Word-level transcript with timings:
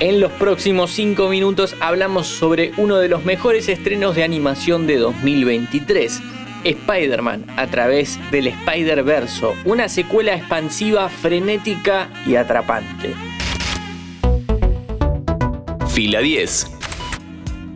En 0.00 0.18
los 0.18 0.32
próximos 0.32 0.92
5 0.92 1.28
minutos 1.28 1.76
hablamos 1.78 2.26
sobre 2.26 2.72
uno 2.78 2.96
de 2.96 3.08
los 3.08 3.26
mejores 3.26 3.68
estrenos 3.68 4.16
de 4.16 4.24
animación 4.24 4.86
de 4.86 4.96
2023, 4.96 6.22
Spider-Man 6.64 7.44
a 7.58 7.66
través 7.66 8.18
del 8.30 8.46
Spider-Verso, 8.46 9.54
una 9.66 9.90
secuela 9.90 10.34
expansiva, 10.34 11.10
frenética 11.10 12.08
y 12.26 12.36
atrapante. 12.36 13.14
Fila 15.90 16.20
10. 16.20 16.66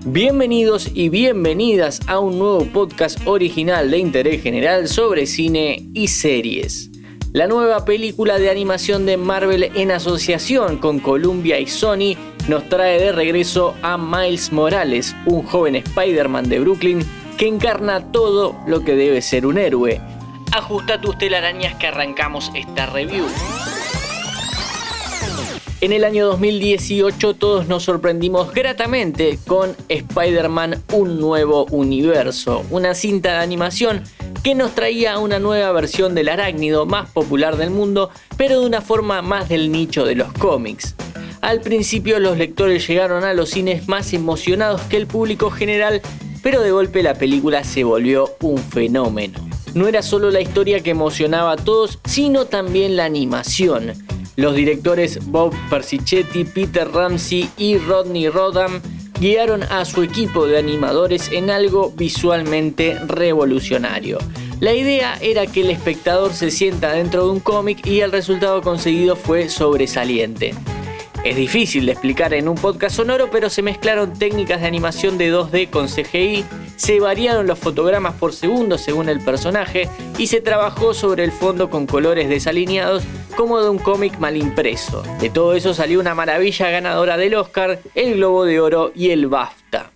Bienvenidos 0.07 0.91
y 0.95 1.11
bienvenidas 1.11 2.01
a 2.07 2.21
un 2.21 2.39
nuevo 2.39 2.65
podcast 2.73 3.19
original 3.27 3.91
de 3.91 3.99
interés 3.99 4.43
general 4.43 4.89
sobre 4.89 5.27
cine 5.27 5.91
y 5.93 6.09
series 6.09 6.91
la 7.35 7.49
nueva 7.49 7.85
película 7.85 8.39
de 8.39 8.49
animación 8.49 9.07
de 9.07 9.17
Marvel 9.17 9.65
en 9.75 9.91
asociación 9.91 10.79
con 10.79 11.01
Columbia 11.01 11.59
y 11.59 11.67
Sony 11.67 12.17
nos 12.47 12.69
trae 12.69 13.01
de 13.01 13.11
regreso 13.11 13.75
a 13.83 13.99
Miles 13.99 14.53
Morales, 14.53 15.17
un 15.27 15.43
joven 15.43 15.75
Spider-Man 15.75 16.49
de 16.49 16.61
Brooklyn 16.61 17.05
que 17.37 17.49
encarna 17.49 18.13
todo 18.13 18.55
lo 18.69 18.85
que 18.85 18.95
debe 18.95 19.21
ser 19.21 19.47
un 19.47 19.59
héroe. 19.59 20.01
Ajusta 20.53 21.01
tus 21.01 21.19
telarañas 21.19 21.75
que 21.75 21.89
arrancamos 21.89 22.53
esta 22.55 22.87
review. 22.87 23.27
En 25.81 25.93
el 25.93 26.05
año 26.05 26.27
2018 26.27 27.35
todos 27.35 27.67
nos 27.67 27.83
sorprendimos 27.83 28.53
gratamente 28.55 29.41
con 29.45 29.77
Spider-Man 29.89 30.85
Un 30.93 31.19
Nuevo 31.19 31.67
Universo, 31.73 32.65
una 32.71 32.95
cinta 32.95 33.33
de 33.33 33.39
animación 33.39 34.05
que 34.45 34.55
nos 34.55 34.75
traía 34.75 35.19
una 35.19 35.39
nueva 35.39 35.73
versión 35.73 36.15
del 36.15 36.29
arácnido 36.29 36.85
más 36.85 37.09
popular 37.09 37.57
del 37.57 37.71
mundo, 37.71 38.11
pero 38.37 38.61
de 38.61 38.67
una 38.67 38.83
forma 38.83 39.23
más 39.23 39.49
del 39.49 39.73
nicho 39.73 40.05
de 40.05 40.17
los 40.17 40.35
cómics. 40.35 40.95
Al 41.41 41.63
principio 41.63 42.21
los 42.21 42.37
lectores 42.37 42.87
llegaron 42.87 43.25
a 43.25 43.33
los 43.33 43.49
cines 43.49 43.89
más 43.89 44.13
emocionados 44.13 44.83
que 44.83 44.99
el 44.99 45.07
público 45.07 45.51
general, 45.51 46.03
pero 46.43 46.61
de 46.61 46.73
golpe 46.73 47.03
la 47.03 47.15
película 47.15 47.65
se 47.65 47.85
volvió 47.85 48.37
un 48.43 48.59
fenómeno. 48.59 49.41
No 49.73 49.89
era 49.89 50.03
solo 50.03 50.31
la 50.31 50.43
historia 50.43 50.81
que 50.81 50.91
emocionaba 50.91 51.53
a 51.53 51.57
todos, 51.57 51.99
sino 52.05 52.45
también 52.45 52.97
la 52.97 53.07
animación. 53.07 53.95
Los 54.37 54.55
directores 54.55 55.25
Bob 55.25 55.55
Persichetti, 55.71 56.45
Peter 56.45 56.87
Ramsey 56.91 57.49
y 57.57 57.79
Rodney 57.79 58.29
Rodham 58.29 58.83
guiaron 59.21 59.63
a 59.65 59.85
su 59.85 60.03
equipo 60.03 60.47
de 60.47 60.59
animadores 60.59 61.31
en 61.33 61.51
algo 61.51 61.93
visualmente 61.97 62.99
revolucionario. 63.07 64.19
La 64.61 64.73
idea 64.73 65.19
era 65.21 65.47
que 65.47 65.63
el 65.63 65.71
espectador 65.71 66.33
se 66.33 66.51
sienta 66.51 66.93
dentro 66.93 67.25
de 67.25 67.33
un 67.33 67.41
cómic 67.41 67.87
y 67.87 68.01
el 68.01 68.13
resultado 68.13 68.63
conseguido 68.63 69.17
fue 69.17 69.49
sobresaliente. 69.49 70.55
Es 71.25 71.37
difícil 71.37 71.87
de 71.87 71.93
explicar 71.93 72.35
en 72.35 72.49
un 72.49 72.55
podcast 72.55 72.97
sonoro, 72.97 73.31
pero 73.31 73.49
se 73.49 73.63
mezclaron 73.63 74.13
técnicas 74.13 74.61
de 74.61 74.67
animación 74.67 75.17
de 75.17 75.33
2D 75.33 75.71
con 75.71 75.89
CGI, 75.89 76.45
se 76.77 77.01
variaron 77.01 77.47
los 77.47 77.59
fotogramas 77.59 78.13
por 78.17 78.35
segundo 78.35 78.77
según 78.77 79.09
el 79.09 79.21
personaje 79.21 79.89
y 80.19 80.27
se 80.27 80.43
trabajó 80.43 80.93
sobre 80.93 81.25
el 81.25 81.33
fondo 81.33 81.71
con 81.71 81.87
colores 81.87 82.29
desalineados 82.29 83.05
como 83.39 83.63
de 83.63 83.71
un 83.71 83.79
cómic 83.79 84.19
mal 84.19 84.37
impreso. 84.37 85.03
De 85.19 85.31
todo 85.31 85.55
eso 85.55 85.73
salió 85.73 85.99
una 85.99 86.15
maravilla 86.15 86.69
ganadora 86.69 87.17
del 87.17 87.37
Oscar, 87.37 87.81
el 87.95 88.17
Globo 88.17 88.45
de 88.45 88.61
Oro 88.61 88.93
y 88.95 89.09
el 89.09 89.27
BAFTA. 89.27 89.93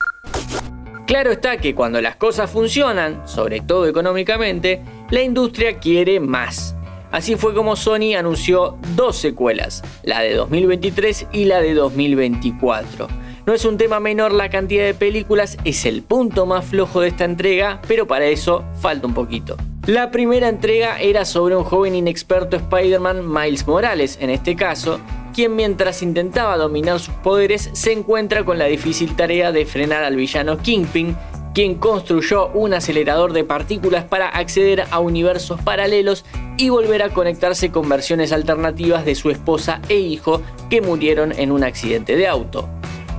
Claro 1.06 1.30
está 1.30 1.58
que 1.58 1.74
cuando 1.74 2.00
las 2.00 2.16
cosas 2.16 2.50
funcionan, 2.50 3.28
sobre 3.28 3.60
todo 3.60 3.86
económicamente, 3.86 4.82
la 5.10 5.20
industria 5.20 5.78
quiere 5.78 6.20
más. 6.20 6.74
Así 7.11 7.37
fue 7.37 7.55
como 7.55 7.75
Sony 7.75 8.14
anunció 8.17 8.77
dos 8.95 9.17
secuelas, 9.17 9.83
la 10.03 10.20
de 10.20 10.34
2023 10.34 11.28
y 11.33 11.45
la 11.47 11.61
de 11.61 11.75
2024. 11.75 13.09
No 13.47 13.55
es 13.55 13.64
un 13.64 13.78
tema 13.78 13.98
menor 13.98 14.33
la 14.33 14.51
cantidad 14.51 14.84
de 14.84 14.92
películas, 14.92 15.56
es 15.64 15.86
el 15.86 16.03
punto 16.03 16.45
más 16.45 16.67
flojo 16.67 17.01
de 17.01 17.09
esta 17.09 17.25
entrega, 17.25 17.81
pero 17.89 18.06
para 18.06 18.27
eso 18.27 18.62
falta 18.80 19.07
un 19.07 19.14
poquito. 19.14 19.57
La 19.86 20.11
primera 20.11 20.51
entrega 20.51 21.01
era 21.01 21.24
sobre 21.24 21.57
un 21.57 21.64
joven 21.64 21.95
inexperto 21.95 22.57
Spider-Man, 22.57 23.27
Miles 23.27 23.67
Morales 23.67 24.18
en 24.20 24.29
este 24.29 24.55
caso, 24.55 25.01
quien 25.35 25.57
mientras 25.57 26.02
intentaba 26.02 26.58
dominar 26.58 27.01
sus 27.01 27.14
poderes 27.14 27.70
se 27.73 27.92
encuentra 27.92 28.45
con 28.45 28.58
la 28.58 28.67
difícil 28.67 29.17
tarea 29.17 29.51
de 29.51 29.64
frenar 29.64 30.05
al 30.05 30.17
villano 30.17 30.58
Kingpin, 30.58 31.17
quien 31.58 31.74
construyó 31.74 32.51
un 32.51 32.73
acelerador 32.73 33.33
de 33.33 33.42
partículas 33.42 34.05
para 34.05 34.29
acceder 34.29 34.85
a 34.92 35.01
universos 35.01 35.61
paralelos 35.61 36.24
y 36.57 36.69
volver 36.69 37.02
a 37.02 37.08
conectarse 37.08 37.73
con 37.73 37.89
versiones 37.89 38.30
alternativas 38.30 39.05
de 39.05 39.17
su 39.17 39.29
esposa 39.29 39.83
e 39.89 39.97
hijo 39.97 40.41
que 40.70 40.80
murieron 40.80 41.33
en 41.33 41.51
un 41.51 41.64
accidente 41.64 42.14
de 42.14 42.29
auto. 42.29 42.68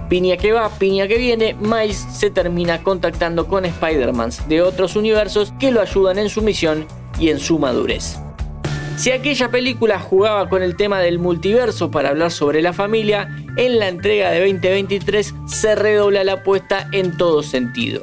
Piña 0.08 0.38
que 0.38 0.54
va, 0.54 0.70
piña 0.70 1.06
que 1.10 1.18
viene, 1.18 1.54
Miles 1.60 1.98
se 2.14 2.30
termina 2.30 2.82
contactando 2.82 3.46
con 3.46 3.66
Spider-Mans 3.66 4.48
de 4.48 4.62
otros 4.62 4.96
universos 4.96 5.52
que 5.60 5.72
lo 5.72 5.82
ayudan 5.82 6.18
en 6.18 6.30
su 6.30 6.42
misión 6.42 6.86
y 7.20 7.32
en 7.32 7.42
su 7.42 7.60
madurez. 7.60 8.20
Si 8.96 9.12
aquella 9.12 9.50
película 9.50 10.00
jugaba 10.00 10.48
con 10.48 10.64
el 10.64 10.78
tema 10.78 11.00
del 11.00 11.20
multiverso 11.20 11.92
para 11.92 12.10
hablar 12.10 12.32
sobre 12.32 12.62
la 12.62 12.72
familia, 12.72 13.30
en 13.58 13.80
la 13.80 13.90
entrega 13.90 14.30
de 14.32 14.40
2023 14.40 15.36
se 15.46 15.76
redobla 15.76 16.24
la 16.24 16.34
apuesta 16.34 16.88
en 16.94 17.18
todo 17.18 17.44
sentido. 17.44 18.02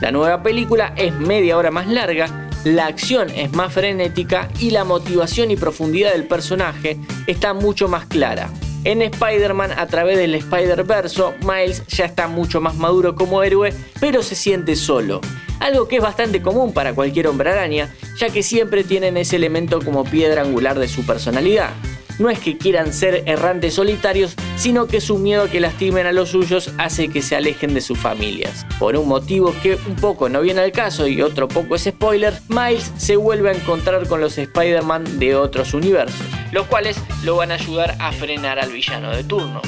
La 0.00 0.10
nueva 0.10 0.42
película 0.42 0.94
es 0.96 1.14
media 1.14 1.58
hora 1.58 1.70
más 1.70 1.86
larga, 1.86 2.48
la 2.64 2.86
acción 2.86 3.28
es 3.30 3.52
más 3.52 3.72
frenética 3.72 4.48
y 4.58 4.70
la 4.70 4.84
motivación 4.84 5.50
y 5.50 5.56
profundidad 5.56 6.12
del 6.12 6.24
personaje 6.26 6.98
está 7.26 7.52
mucho 7.52 7.86
más 7.86 8.06
clara. 8.06 8.48
En 8.84 9.02
Spider-Man, 9.02 9.72
a 9.72 9.86
través 9.88 10.16
del 10.16 10.34
Spider-Verso, 10.34 11.34
Miles 11.40 11.86
ya 11.88 12.06
está 12.06 12.28
mucho 12.28 12.62
más 12.62 12.76
maduro 12.76 13.14
como 13.14 13.42
héroe, 13.42 13.74
pero 14.00 14.22
se 14.22 14.34
siente 14.34 14.74
solo. 14.74 15.20
Algo 15.58 15.86
que 15.86 15.96
es 15.96 16.02
bastante 16.02 16.40
común 16.40 16.72
para 16.72 16.94
cualquier 16.94 17.26
hombre 17.26 17.50
araña, 17.50 17.94
ya 18.16 18.30
que 18.30 18.42
siempre 18.42 18.84
tienen 18.84 19.18
ese 19.18 19.36
elemento 19.36 19.80
como 19.84 20.04
piedra 20.04 20.40
angular 20.40 20.78
de 20.78 20.88
su 20.88 21.04
personalidad 21.04 21.72
no 22.18 22.30
es 22.30 22.38
que 22.38 22.58
quieran 22.58 22.92
ser 22.92 23.22
errantes 23.26 23.74
solitarios, 23.74 24.34
sino 24.56 24.86
que 24.86 25.00
su 25.00 25.18
miedo 25.18 25.44
a 25.44 25.48
que 25.48 25.60
lastimen 25.60 26.06
a 26.06 26.12
los 26.12 26.30
suyos 26.30 26.72
hace 26.78 27.08
que 27.08 27.22
se 27.22 27.36
alejen 27.36 27.74
de 27.74 27.80
sus 27.80 27.98
familias. 27.98 28.66
Por 28.78 28.96
un 28.96 29.08
motivo 29.08 29.54
que 29.62 29.74
un 29.74 29.96
poco 29.96 30.28
no 30.28 30.40
viene 30.40 30.60
al 30.60 30.72
caso 30.72 31.06
y 31.06 31.22
otro 31.22 31.48
poco 31.48 31.76
es 31.76 31.84
spoiler, 31.84 32.34
Miles 32.48 32.92
se 32.96 33.16
vuelve 33.16 33.50
a 33.50 33.54
encontrar 33.54 34.06
con 34.06 34.20
los 34.20 34.36
Spider-Man 34.38 35.18
de 35.18 35.36
otros 35.36 35.74
universos, 35.74 36.26
los 36.52 36.66
cuales 36.66 36.96
lo 37.24 37.36
van 37.36 37.52
a 37.52 37.54
ayudar 37.54 37.96
a 38.00 38.12
frenar 38.12 38.58
al 38.58 38.70
villano 38.70 39.10
de 39.14 39.24
turno. 39.24 39.60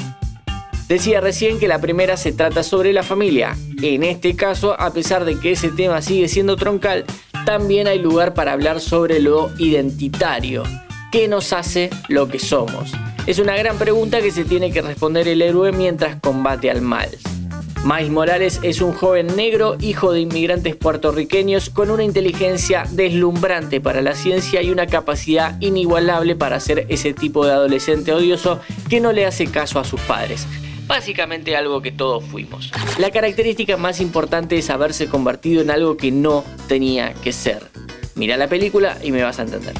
Decía 0.87 1.21
recién 1.21 1.59
que 1.59 1.67
la 1.67 1.79
primera 1.79 2.17
se 2.17 2.33
trata 2.33 2.61
sobre 2.61 2.93
la 2.93 3.03
familia. 3.03 3.55
En 3.81 4.03
este 4.03 4.35
caso, 4.35 4.79
a 4.79 4.91
pesar 4.91 5.25
de 5.25 5.39
que 5.39 5.53
ese 5.53 5.69
tema 5.69 6.01
sigue 6.01 6.27
siendo 6.27 6.57
troncal, 6.57 7.05
también 7.45 7.87
hay 7.87 7.99
lugar 7.99 8.33
para 8.33 8.51
hablar 8.51 8.79
sobre 8.79 9.19
lo 9.19 9.51
identitario. 9.57 10.63
¿Qué 11.13 11.27
nos 11.27 11.53
hace 11.53 11.91
lo 12.07 12.27
que 12.27 12.39
somos? 12.39 12.91
Es 13.27 13.37
una 13.37 13.55
gran 13.55 13.77
pregunta 13.77 14.19
que 14.19 14.31
se 14.31 14.45
tiene 14.45 14.71
que 14.71 14.81
responder 14.81 15.27
el 15.27 15.43
héroe 15.43 15.71
mientras 15.71 16.19
combate 16.19 16.71
al 16.71 16.81
mal. 16.81 17.07
Miles 17.85 18.09
Morales 18.09 18.59
es 18.63 18.81
un 18.81 18.93
joven 18.93 19.35
negro, 19.35 19.77
hijo 19.79 20.11
de 20.11 20.21
inmigrantes 20.21 20.75
puertorriqueños, 20.75 21.69
con 21.69 21.91
una 21.91 22.03
inteligencia 22.03 22.85
deslumbrante 22.89 23.79
para 23.79 24.01
la 24.01 24.15
ciencia 24.15 24.63
y 24.63 24.71
una 24.71 24.87
capacidad 24.87 25.55
inigualable 25.61 26.35
para 26.35 26.59
ser 26.59 26.87
ese 26.89 27.13
tipo 27.13 27.45
de 27.45 27.51
adolescente 27.51 28.11
odioso 28.11 28.59
que 28.89 28.99
no 28.99 29.11
le 29.11 29.27
hace 29.27 29.45
caso 29.45 29.79
a 29.79 29.83
sus 29.83 30.01
padres. 30.01 30.47
Básicamente 30.87 31.55
algo 31.55 31.83
que 31.83 31.91
todos 31.91 32.23
fuimos. 32.23 32.71
La 32.97 33.11
característica 33.11 33.77
más 33.77 34.01
importante 34.01 34.57
es 34.57 34.71
haberse 34.71 35.05
convertido 35.05 35.61
en 35.61 35.69
algo 35.69 35.95
que 35.95 36.09
no 36.09 36.43
tenía 36.67 37.13
que 37.13 37.31
ser. 37.31 37.69
Mira 38.15 38.35
la 38.35 38.47
película 38.47 38.97
y 39.03 39.11
me 39.11 39.21
vas 39.21 39.37
a 39.37 39.43
entender. 39.43 39.75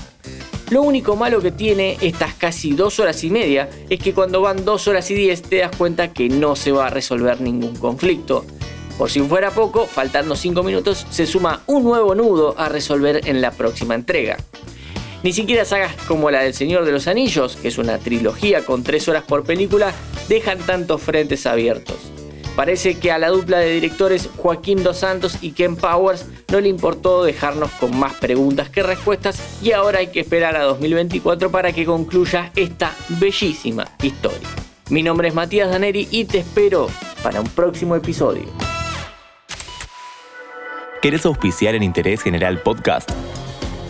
Lo 0.73 0.81
único 0.81 1.15
malo 1.15 1.39
que 1.39 1.51
tiene 1.51 1.99
estas 2.01 2.33
casi 2.33 2.71
dos 2.71 2.99
horas 2.99 3.23
y 3.23 3.29
media 3.29 3.69
es 3.91 3.99
que 3.99 4.11
cuando 4.11 4.41
van 4.41 4.65
dos 4.65 4.87
horas 4.87 5.11
y 5.11 5.13
diez 5.13 5.43
te 5.43 5.57
das 5.57 5.69
cuenta 5.77 6.13
que 6.13 6.29
no 6.29 6.55
se 6.55 6.71
va 6.71 6.87
a 6.87 6.89
resolver 6.89 7.39
ningún 7.41 7.75
conflicto. 7.75 8.43
Por 8.97 9.11
si 9.11 9.19
fuera 9.19 9.51
poco, 9.51 9.85
faltando 9.85 10.35
5 10.35 10.63
minutos, 10.63 11.05
se 11.11 11.27
suma 11.27 11.61
un 11.67 11.83
nuevo 11.83 12.15
nudo 12.15 12.55
a 12.57 12.69
resolver 12.69 13.21
en 13.29 13.39
la 13.39 13.51
próxima 13.51 13.93
entrega. 13.93 14.37
Ni 15.21 15.31
siquiera 15.31 15.63
sagas 15.63 15.93
como 16.07 16.31
la 16.31 16.41
del 16.41 16.55
Señor 16.55 16.85
de 16.85 16.91
los 16.91 17.07
Anillos, 17.07 17.55
que 17.55 17.67
es 17.67 17.77
una 17.77 17.99
trilogía 17.99 18.65
con 18.65 18.81
3 18.81 19.09
horas 19.09 19.23
por 19.25 19.43
película, 19.43 19.93
dejan 20.27 20.57
tantos 20.57 21.03
frentes 21.03 21.45
abiertos. 21.45 21.97
Parece 22.55 22.99
que 22.99 23.11
a 23.11 23.17
la 23.17 23.29
dupla 23.29 23.57
de 23.59 23.71
directores 23.71 24.29
Joaquín 24.37 24.83
Dos 24.83 24.97
Santos 24.97 25.39
y 25.41 25.53
Ken 25.53 25.75
Powers 25.75 26.27
no 26.51 26.61
le 26.61 26.69
importó 26.69 27.23
dejarnos 27.23 27.71
con 27.71 27.97
más 27.97 28.13
preguntas 28.13 28.69
que 28.69 28.83
respuestas 28.83 29.41
y 29.63 29.71
ahora 29.71 29.97
hay 29.99 30.07
que 30.07 30.19
esperar 30.19 30.55
a 30.55 30.61
2024 30.63 31.49
para 31.49 31.73
que 31.73 31.85
concluya 31.85 32.51
esta 32.55 32.95
bellísima 33.09 33.87
historia. 34.03 34.47
Mi 34.89 35.01
nombre 35.01 35.29
es 35.29 35.33
Matías 35.33 35.71
Daneri 35.71 36.07
y 36.11 36.25
te 36.25 36.37
espero 36.39 36.89
para 37.23 37.39
un 37.41 37.47
próximo 37.47 37.95
episodio. 37.95 38.43
¿Querés 41.01 41.25
auspiciar 41.25 41.73
en 41.75 41.83
Interés 41.83 42.21
General 42.21 42.61
Podcast? 42.61 43.09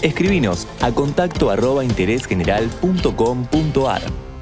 Escribinos 0.01 0.67
a 0.81 0.91
contacto 0.91 1.51
arroba 1.51 1.83
interésgeneral.com.ar 1.83 4.32